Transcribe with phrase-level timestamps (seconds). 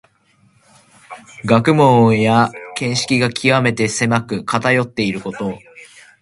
[1.45, 5.59] 学問や見識がきわめて狭く、かたよっていること。